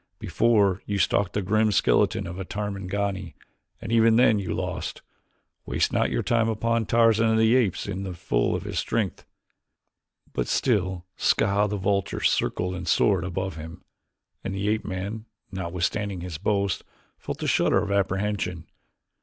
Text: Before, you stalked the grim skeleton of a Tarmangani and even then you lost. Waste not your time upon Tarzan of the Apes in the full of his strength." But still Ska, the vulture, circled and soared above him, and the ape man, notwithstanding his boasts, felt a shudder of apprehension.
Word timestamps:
Before, 0.17 0.81
you 0.87 0.97
stalked 0.97 1.33
the 1.33 1.43
grim 1.43 1.71
skeleton 1.71 2.25
of 2.25 2.39
a 2.39 2.43
Tarmangani 2.43 3.35
and 3.79 3.91
even 3.91 4.15
then 4.15 4.39
you 4.39 4.51
lost. 4.51 5.03
Waste 5.67 5.93
not 5.93 6.09
your 6.09 6.23
time 6.23 6.49
upon 6.49 6.87
Tarzan 6.87 7.29
of 7.29 7.37
the 7.37 7.55
Apes 7.55 7.85
in 7.85 8.01
the 8.01 8.15
full 8.15 8.55
of 8.55 8.63
his 8.63 8.79
strength." 8.79 9.27
But 10.33 10.47
still 10.47 11.05
Ska, 11.17 11.67
the 11.69 11.77
vulture, 11.77 12.19
circled 12.21 12.73
and 12.73 12.87
soared 12.87 13.23
above 13.23 13.57
him, 13.57 13.83
and 14.43 14.55
the 14.55 14.69
ape 14.69 14.85
man, 14.85 15.25
notwithstanding 15.51 16.21
his 16.21 16.39
boasts, 16.39 16.81
felt 17.19 17.43
a 17.43 17.47
shudder 17.47 17.83
of 17.83 17.91
apprehension. 17.91 18.65